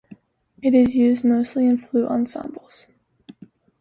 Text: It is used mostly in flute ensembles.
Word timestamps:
It 0.63 0.73
is 0.73 0.95
used 0.95 1.23
mostly 1.23 1.67
in 1.67 1.77
flute 1.77 2.09
ensembles. 2.09 2.87